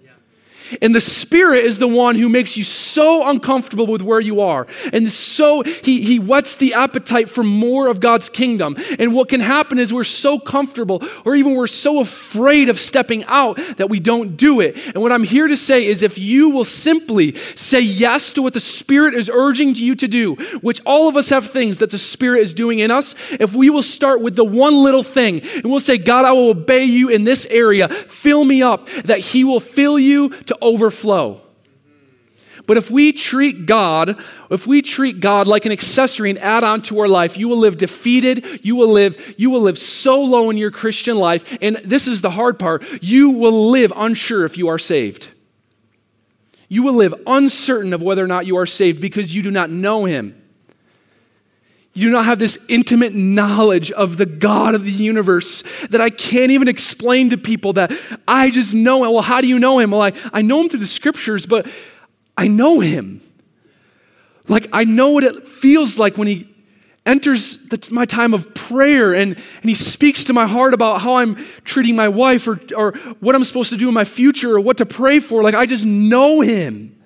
[0.82, 4.66] And the Spirit is the one who makes you so uncomfortable with where you are.
[4.92, 8.76] And so he, he whets the appetite for more of God's kingdom.
[8.98, 13.24] And what can happen is we're so comfortable or even we're so afraid of stepping
[13.24, 14.76] out that we don't do it.
[14.94, 18.54] And what I'm here to say is if you will simply say yes to what
[18.54, 21.98] the Spirit is urging you to do, which all of us have things that the
[21.98, 25.64] Spirit is doing in us, if we will start with the one little thing and
[25.64, 29.44] we'll say, God, I will obey you in this area, fill me up, that He
[29.44, 31.42] will fill you to overflow.
[32.66, 36.82] But if we treat God, if we treat God like an accessory and add on
[36.82, 38.60] to our life, you will live defeated.
[38.62, 41.56] You will live, you will live so low in your Christian life.
[41.62, 42.84] And this is the hard part.
[43.02, 45.30] You will live unsure if you are saved.
[46.68, 49.70] You will live uncertain of whether or not you are saved because you do not
[49.70, 50.37] know him.
[51.98, 56.10] You do not have this intimate knowledge of the God of the universe that I
[56.10, 57.90] can't even explain to people that
[58.26, 59.12] I just know him.
[59.12, 59.90] Well, how do you know him?
[59.90, 61.66] Well, I, I know him through the scriptures, but
[62.36, 63.20] I know him.
[64.46, 66.48] Like, I know what it feels like when he
[67.04, 71.16] enters the, my time of prayer and, and he speaks to my heart about how
[71.16, 71.34] I'm
[71.64, 74.76] treating my wife or, or what I'm supposed to do in my future or what
[74.76, 75.42] to pray for.
[75.42, 76.97] Like, I just know him.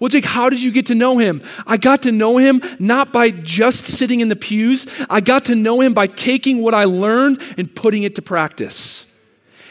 [0.00, 1.42] Well, Jake, how did you get to know him?
[1.66, 4.86] I got to know him not by just sitting in the pews.
[5.08, 9.06] I got to know him by taking what I learned and putting it to practice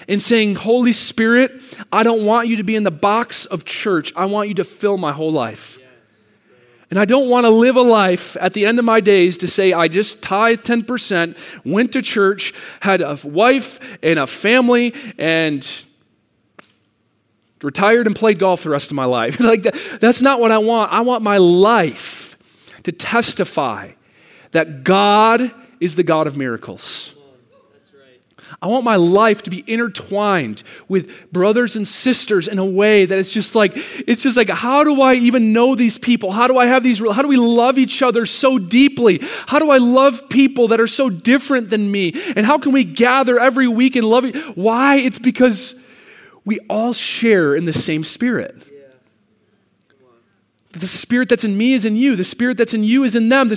[0.07, 1.51] and saying, Holy Spirit,
[1.91, 4.13] I don't want you to be in the box of church.
[4.15, 5.79] I want you to fill my whole life.
[6.89, 9.47] And I don't want to live a life at the end of my days to
[9.47, 15.85] say, I just tithed 10%, went to church, had a wife and a family, and
[17.63, 19.39] retired and played golf the rest of my life.
[19.39, 20.91] like that, that's not what I want.
[20.91, 22.37] I want my life
[22.83, 23.91] to testify
[24.51, 27.13] that God is the God of miracles.
[28.61, 33.19] I want my life to be intertwined with brothers and sisters in a way that
[33.19, 36.31] it's just like, it's just like, how do I even know these people?
[36.31, 39.19] How do I have these, how do we love each other so deeply?
[39.47, 42.13] How do I love people that are so different than me?
[42.37, 44.33] And how can we gather every week and love?
[44.55, 44.95] Why?
[44.95, 45.75] It's because
[46.45, 48.55] we all share in the same spirit.
[50.73, 52.15] The spirit that's in me is in you.
[52.15, 53.51] The spirit that's in you is in them.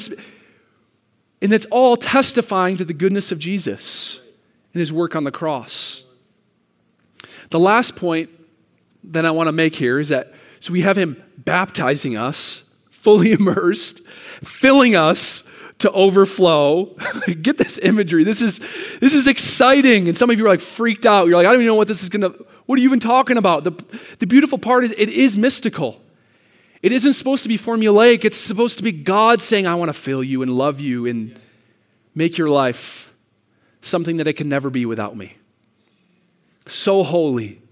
[1.42, 4.20] and that's all testifying to the goodness of Jesus
[4.72, 6.05] and his work on the cross.
[7.51, 8.29] The last point
[9.05, 13.33] that I want to make here is that so we have him baptizing us, fully
[13.38, 14.05] immersed,
[14.42, 16.96] filling us to overflow.
[17.42, 18.25] Get this imagery.
[18.25, 18.59] This is
[18.99, 20.09] this is exciting.
[20.09, 21.29] And some of you are like freaked out.
[21.29, 22.35] You're like, I don't even know what this is gonna
[22.66, 23.64] what are you even talking about?
[23.64, 23.70] The,
[24.18, 26.00] the beautiful part is it is mystical.
[26.83, 28.24] It isn't supposed to be formulaic.
[28.24, 31.38] It's supposed to be God saying, I want to fill you and love you and
[32.14, 33.12] make your life
[33.81, 35.37] something that it can never be without me.
[36.66, 37.62] So holy,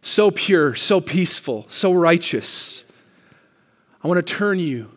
[0.00, 2.84] so pure, so peaceful, so righteous.
[4.02, 4.90] I want to turn you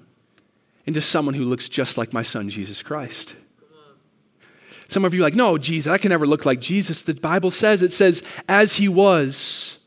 [0.86, 3.36] into someone who looks just like my son, Jesus Christ.
[4.88, 7.04] Some of you are like, no, Jesus, I can never look like Jesus.
[7.04, 9.80] The Bible says, it says, as he was,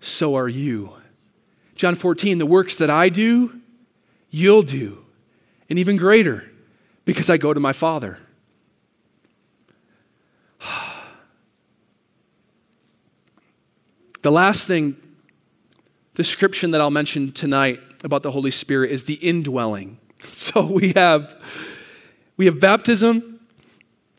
[0.00, 0.92] so are you.
[1.74, 3.60] John 14, the works that I do,
[4.30, 5.04] you'll do,
[5.70, 6.50] and even greater,
[7.04, 8.18] because I go to my Father.
[14.22, 14.96] the last thing,
[16.14, 19.98] description that I'll mention tonight about the Holy Spirit is the indwelling.
[20.24, 21.36] So we have
[22.36, 23.37] we have baptism,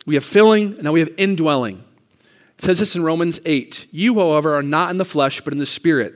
[0.09, 1.83] we have filling, and now we have indwelling.
[2.57, 5.59] It says this in Romans 8 You, however, are not in the flesh, but in
[5.59, 6.15] the Spirit.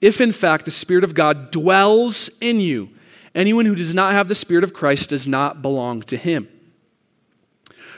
[0.00, 2.88] If in fact the Spirit of God dwells in you,
[3.34, 6.48] anyone who does not have the Spirit of Christ does not belong to him.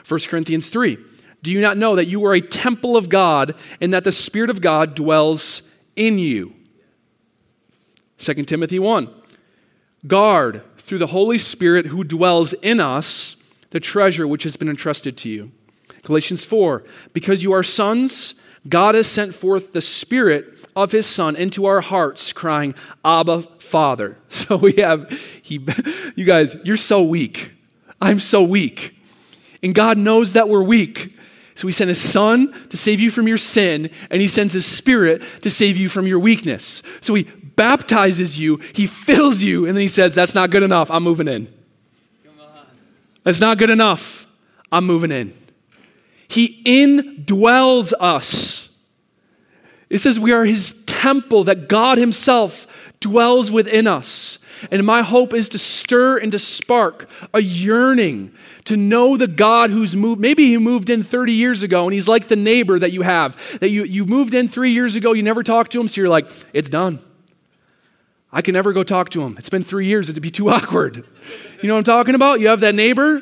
[0.05, 0.97] 1 Corinthians 3
[1.41, 4.49] Do you not know that you are a temple of God and that the Spirit
[4.49, 5.61] of God dwells
[5.95, 6.53] in you?
[8.17, 9.09] 2 Timothy 1
[10.05, 13.37] Guard through the Holy Spirit who dwells in us
[13.71, 15.51] the treasure which has been entrusted to you.
[16.03, 18.35] Galatians 4 Because you are sons,
[18.67, 24.17] God has sent forth the Spirit of His Son into our hearts, crying, Abba, Father.
[24.29, 25.09] So we have,
[25.41, 25.63] he,
[26.15, 27.51] you guys, you're so weak.
[28.01, 28.95] I'm so weak.
[29.61, 31.15] And God knows that we're weak.
[31.55, 34.65] So He sent His Son to save you from your sin, and He sends His
[34.65, 36.81] Spirit to save you from your weakness.
[37.01, 40.89] So He baptizes you, He fills you, and then He says, That's not good enough.
[40.89, 41.53] I'm moving in.
[43.29, 44.25] That's not good enough.
[44.71, 45.35] I'm moving in.
[46.27, 48.75] He indwells us.
[49.87, 52.65] It says we are his temple, that God himself
[52.99, 54.39] dwells within us.
[54.71, 58.31] And my hope is to stir and to spark a yearning
[58.63, 60.19] to know the God who's moved.
[60.19, 63.59] Maybe he moved in 30 years ago and he's like the neighbor that you have,
[63.59, 66.09] that you, you moved in three years ago, you never talked to him, so you're
[66.09, 66.97] like, it's done.
[68.31, 69.35] I can never go talk to him.
[69.37, 70.97] It's been three years, it'd be too awkward.
[71.61, 72.39] You know what I'm talking about?
[72.39, 73.21] You have that neighbor,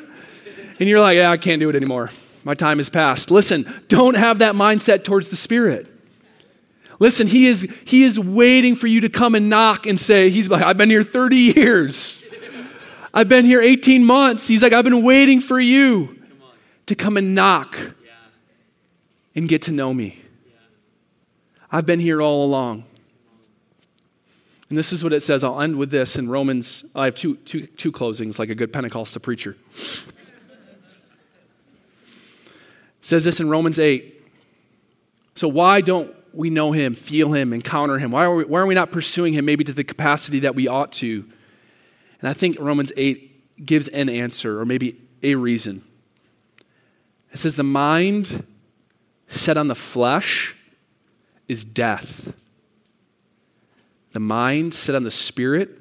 [0.78, 2.10] and you're like, yeah, I can't do it anymore.
[2.44, 3.30] My time has passed.
[3.30, 5.86] Listen, don't have that mindset towards the Spirit.
[7.00, 10.48] Listen, he is, he is waiting for you to come and knock and say, He's
[10.48, 12.20] like, I've been here 30 years.
[13.14, 14.46] I've been here 18 months.
[14.46, 16.20] He's like, I've been waiting for you
[16.86, 17.76] to come and knock
[19.34, 20.20] and get to know me.
[21.70, 22.84] I've been here all along.
[24.68, 25.44] And this is what it says.
[25.44, 26.84] I'll end with this in Romans.
[26.94, 29.56] I have two, two, two closings, like a good Pentecostal preacher.
[32.98, 34.14] It says this in Romans 8.
[35.34, 38.10] So, why don't we know him, feel him, encounter him?
[38.10, 40.68] Why are, we, why are we not pursuing him maybe to the capacity that we
[40.68, 41.24] ought to?
[42.20, 45.82] And I think Romans 8 gives an answer, or maybe a reason.
[47.32, 48.44] It says, The mind
[49.28, 50.54] set on the flesh
[51.46, 52.34] is death,
[54.18, 55.78] the mind set on the spirit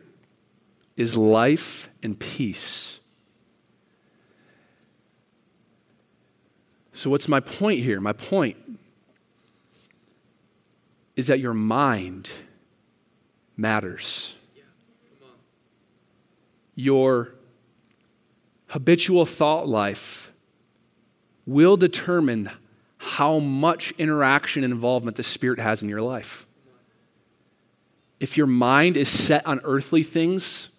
[0.95, 2.99] is life and peace.
[6.93, 7.99] So, what's my point here?
[7.99, 8.55] My point
[11.15, 12.29] is that your mind
[13.55, 14.35] matters.
[16.75, 17.33] Your
[18.67, 20.31] habitual thought life
[21.47, 22.51] will determine
[22.99, 26.46] how much interaction and involvement the Spirit has in your life.
[28.19, 30.69] If your mind is set on earthly things,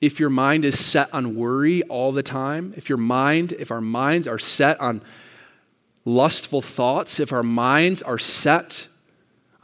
[0.00, 3.80] if your mind is set on worry all the time, if your mind, if our
[3.80, 5.02] minds are set on
[6.04, 8.88] lustful thoughts, if our minds are set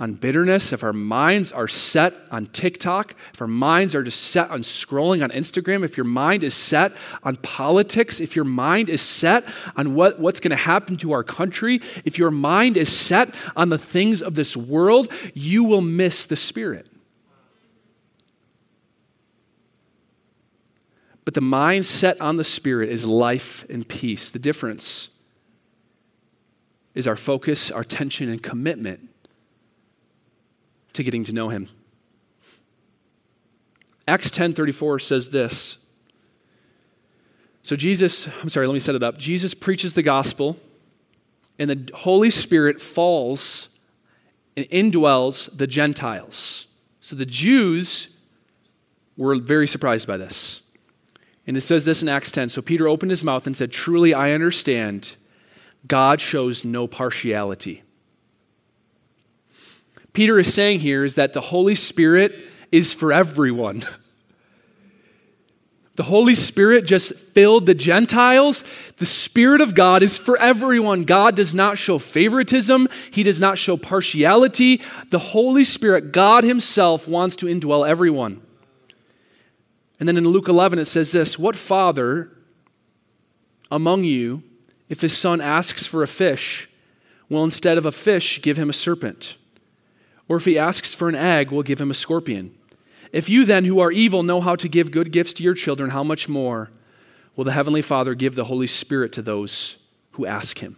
[0.01, 4.51] on bitterness, if our minds are set on TikTok, if our minds are just set
[4.51, 9.03] on scrolling on Instagram, if your mind is set on politics, if your mind is
[9.03, 9.45] set
[9.77, 13.69] on what, what's going to happen to our country, if your mind is set on
[13.69, 16.87] the things of this world, you will miss the Spirit.
[21.27, 24.31] But the mind set on the Spirit is life and peace.
[24.31, 25.11] The difference
[26.95, 29.10] is our focus, our attention, and commitment
[30.93, 31.68] to getting to know Him.
[34.07, 35.78] Acts 10:34 says this.
[37.62, 39.18] So Jesus, I'm sorry, let me set it up.
[39.18, 40.57] Jesus preaches the gospel,
[41.59, 43.68] and the Holy Spirit falls
[44.57, 46.66] and indwells the Gentiles.
[47.01, 48.09] So the Jews
[49.16, 50.62] were very surprised by this.
[51.47, 52.49] And it says this in Acts 10.
[52.49, 55.16] So Peter opened his mouth and said, Truly I understand
[55.86, 57.82] God shows no partiality.
[60.13, 62.35] Peter is saying here is that the Holy Spirit
[62.73, 63.85] is for everyone.
[65.97, 68.65] The Holy Spirit just filled the Gentiles.
[68.97, 71.03] The Spirit of God is for everyone.
[71.03, 74.81] God does not show favoritism, He does not show partiality.
[75.11, 78.41] The Holy Spirit, God Himself, wants to indwell everyone.
[79.99, 82.31] And then in Luke 11, it says this What father
[83.71, 84.43] among you
[84.89, 86.69] if his son asks for a fish,
[87.29, 89.37] will instead of a fish give him a serpent?
[90.31, 92.55] Or if he asks for an egg, we'll give him a scorpion?
[93.11, 95.91] If you then, who are evil, know how to give good gifts to your children,
[95.91, 96.70] how much more
[97.35, 99.78] will the Heavenly Father give the Holy Spirit to those
[100.12, 100.76] who ask him?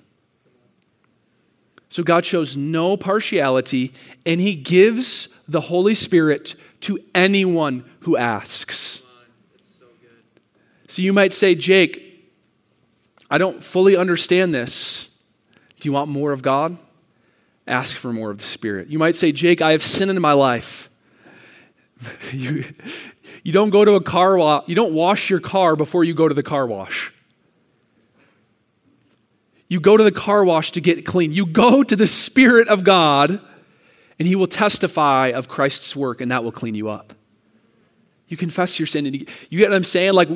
[1.90, 3.92] So God shows no partiality,
[4.24, 9.03] and he gives the Holy Spirit to anyone who asks.
[10.88, 12.32] So you might say, Jake,
[13.30, 15.11] I don't fully understand this.
[15.78, 16.78] Do you want more of God?
[17.66, 18.88] Ask for more of the Spirit.
[18.88, 20.90] You might say, Jake, I have sin in my life.
[22.32, 22.64] you,
[23.42, 26.28] you don't go to a car wash, you don't wash your car before you go
[26.28, 27.12] to the car wash.
[29.68, 31.32] You go to the car wash to get clean.
[31.32, 33.40] You go to the Spirit of God,
[34.18, 37.14] and He will testify of Christ's work, and that will clean you up.
[38.28, 39.06] You confess your sin.
[39.06, 40.12] And you, you get what I'm saying?
[40.12, 40.28] Like,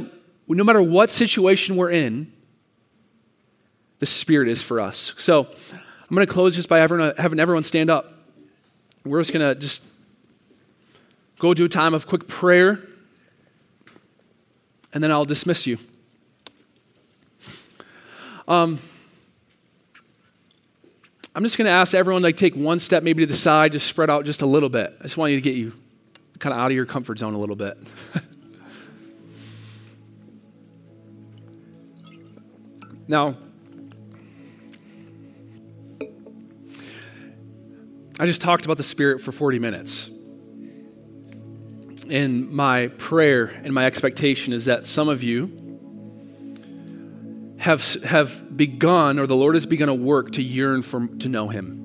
[0.49, 2.33] no matter what situation we're in,
[3.99, 5.15] the Spirit is for us.
[5.19, 5.49] So
[6.09, 8.13] I'm going to close just by having, everyone stand up.
[9.05, 9.83] We're just going to just
[11.39, 12.81] go do a time of quick prayer,
[14.93, 15.79] and then I'll dismiss you.
[18.47, 18.79] Um,
[21.35, 23.73] I'm just going to ask everyone to like, take one step maybe to the side,
[23.73, 24.97] just spread out just a little bit.
[25.01, 25.73] I just want you to get you
[26.39, 27.77] kind of out of your comfort zone a little bit.
[33.09, 33.35] now,
[38.19, 40.11] I just talked about the Spirit for 40 minutes.
[42.09, 45.65] And my prayer and my expectation is that some of you
[47.59, 51.49] have, have begun, or the Lord has begun a work to yearn for, to know
[51.49, 51.83] Him.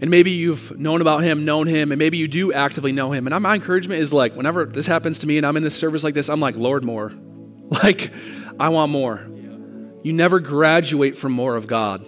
[0.00, 3.26] And maybe you've known about Him, known Him, and maybe you do actively know Him.
[3.26, 6.02] And my encouragement is like, whenever this happens to me and I'm in this service
[6.02, 7.12] like this, I'm like, Lord, more.
[7.84, 8.10] Like,
[8.58, 9.28] I want more.
[10.02, 12.04] You never graduate from more of God.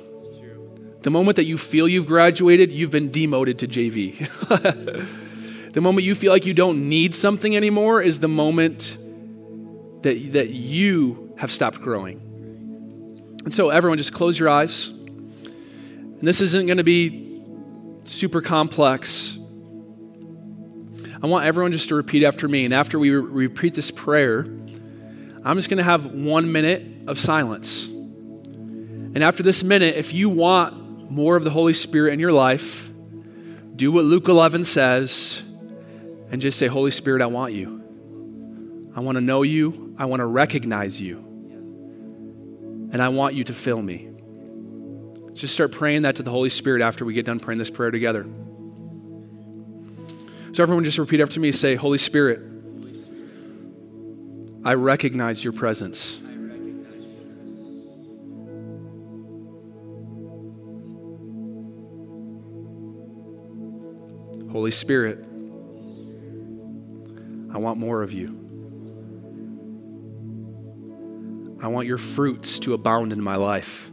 [1.03, 4.19] The moment that you feel you've graduated, you've been demoted to JV.
[5.73, 8.99] the moment you feel like you don't need something anymore is the moment
[10.03, 12.21] that, that you have stopped growing.
[13.45, 14.89] And so, everyone, just close your eyes.
[14.91, 17.43] And this isn't going to be
[18.05, 19.37] super complex.
[21.21, 22.65] I want everyone just to repeat after me.
[22.65, 24.41] And after we re- repeat this prayer,
[25.45, 27.87] I'm just going to have one minute of silence.
[27.87, 30.82] And after this minute, if you want
[31.13, 32.91] more of the Holy Spirit in your life,
[33.77, 35.43] do what Luke 11 says
[36.31, 38.91] and just say, Holy Spirit, I want you.
[38.97, 39.95] I want to know you.
[39.99, 41.19] I want to recognize you.
[42.93, 44.09] And I want you to fill me.
[45.35, 47.91] Just start praying that to the Holy Spirit after we get done praying this prayer
[47.91, 48.27] together.
[50.53, 52.41] So, everyone, just repeat after me say, Holy Spirit,
[54.65, 56.22] I recognize your presence.
[64.63, 65.19] Holy Spirit,
[67.53, 68.29] I want more of you.
[71.61, 73.91] I want your fruits to abound in my life.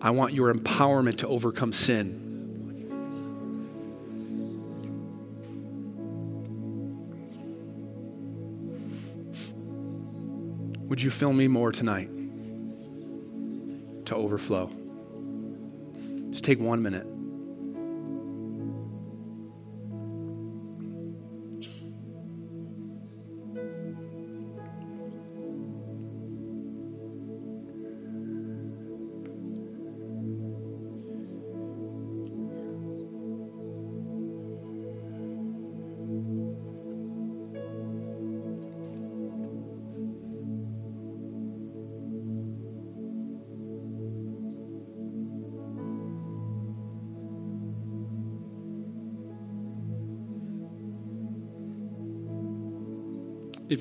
[0.00, 2.20] I want your empowerment to overcome sin.
[10.88, 12.08] Would you fill me more tonight
[14.06, 14.70] to overflow?
[16.30, 17.06] Just take one minute.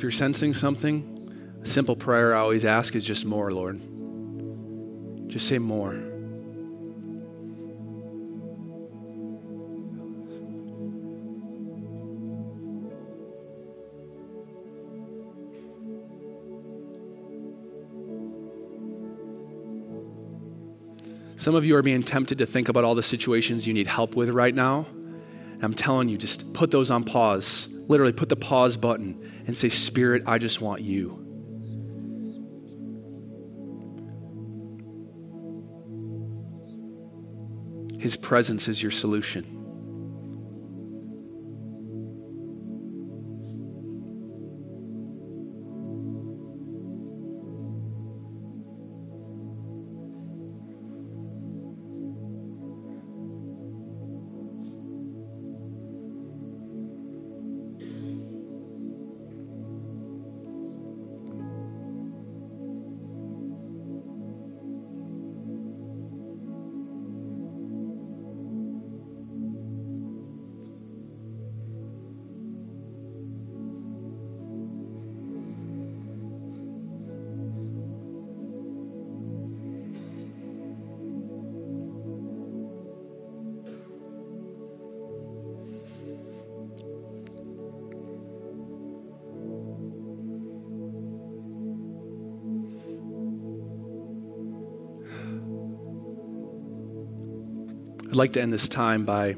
[0.04, 3.82] You're sensing something, a simple prayer I always ask is just more, Lord.
[5.30, 5.94] Just say more.
[21.38, 24.16] Some of you are being tempted to think about all the situations you need help
[24.16, 24.86] with right now.
[25.54, 29.56] And I'm telling you, just put those on pause literally put the pause button and
[29.56, 31.20] say, Spirit, I just want you.
[38.00, 39.63] His presence is your solution.
[98.14, 99.30] I'd like to end this time by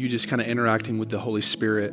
[0.00, 1.92] you just kind of interacting with the Holy Spirit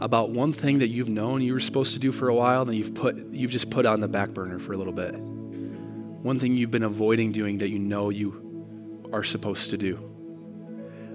[0.00, 2.74] about one thing that you've known you were supposed to do for a while and
[2.74, 5.14] you've put you've just put on the back burner for a little bit.
[5.14, 9.94] One thing you've been avoiding doing that you know you are supposed to do.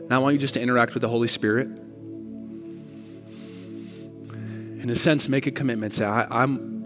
[0.10, 1.68] Now I want you just to interact with the Holy Spirit.
[4.30, 5.96] In a sense, make a commitment.
[5.96, 6.86] Say, I, I'm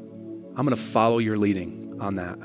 [0.57, 2.39] I'm going to follow your leading on that.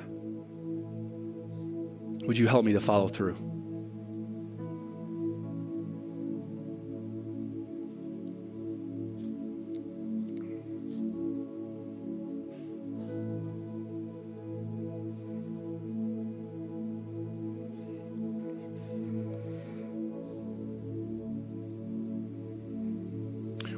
[2.26, 3.36] Would you help me to follow through?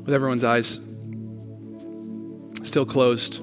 [0.04, 0.80] With everyone's eyes
[2.62, 3.42] still closed,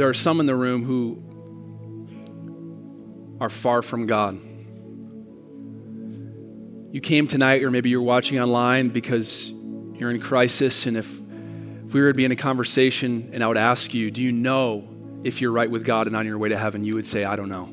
[0.00, 1.20] There are some in the room who
[3.38, 4.40] are far from God.
[6.90, 9.50] You came tonight, or maybe you're watching online because
[9.96, 11.06] you're in crisis, and if,
[11.86, 14.32] if we were to be in a conversation and I would ask you, Do you
[14.32, 14.88] know
[15.22, 16.82] if you're right with God and on your way to heaven?
[16.82, 17.68] You would say, I don't know.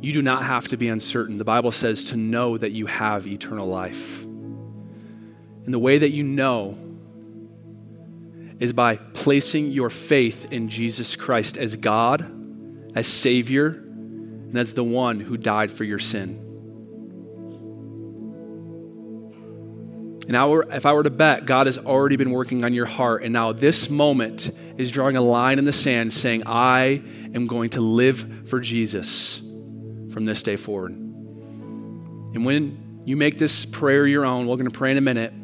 [0.00, 1.38] You do not have to be uncertain.
[1.38, 4.24] The Bible says to know that you have eternal life.
[4.24, 6.76] And the way that you know
[8.58, 12.38] is by placing your faith in Jesus Christ as God
[12.96, 16.46] as Savior and as the one who died for your sin.
[20.26, 20.36] And
[20.72, 23.52] if I were to bet, God has already been working on your heart, and now
[23.52, 27.02] this moment is drawing a line in the sand saying, I
[27.34, 29.42] am going to live for Jesus
[30.12, 30.92] from this day forward.
[30.92, 35.34] And when you make this prayer your own, we're going to pray in a minute.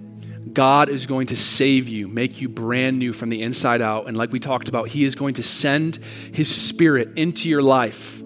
[0.52, 4.06] God is going to save you, make you brand new from the inside out.
[4.06, 5.96] And like we talked about, He is going to send
[6.32, 8.22] His Spirit into your life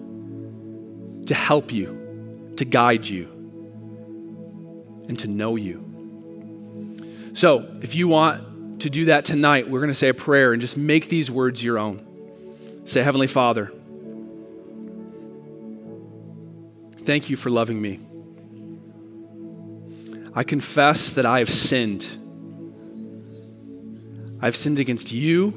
[1.27, 3.27] to help you, to guide you,
[5.09, 5.87] and to know you.
[7.33, 10.61] So, if you want to do that tonight, we're going to say a prayer and
[10.61, 12.05] just make these words your own.
[12.83, 13.71] Say, Heavenly Father,
[16.97, 17.99] thank you for loving me.
[20.33, 22.07] I confess that I have sinned.
[24.41, 25.53] I've sinned against you.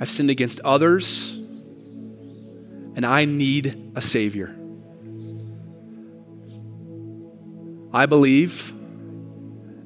[0.00, 1.32] I've sinned against others.
[2.94, 4.54] And I need a Savior.
[7.92, 8.72] I believe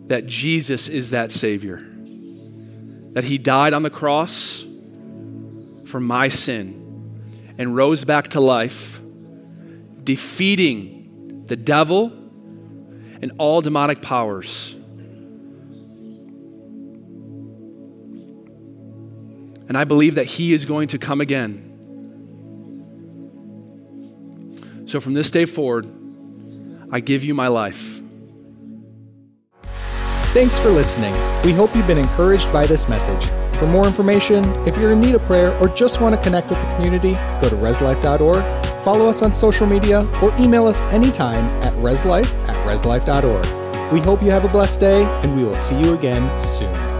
[0.08, 1.82] that Jesus is that Savior,
[3.12, 4.64] that He died on the cross
[5.86, 6.82] for my sin
[7.56, 9.00] and rose back to life,
[10.02, 12.12] defeating the devil
[13.24, 14.74] and all demonic powers.
[19.66, 21.70] And I believe that He is going to come again.
[24.86, 25.86] So from this day forward,
[26.92, 28.02] I give you my life.
[30.34, 31.14] Thanks for listening.
[31.44, 33.30] We hope you've been encouraged by this message.
[33.58, 36.60] For more information, if you're in need of prayer or just want to connect with
[36.60, 38.44] the community, go to reslife.org,
[38.84, 43.92] follow us on social media, or email us anytime at reslife at reslife.org.
[43.92, 46.93] We hope you have a blessed day, and we will see you again soon.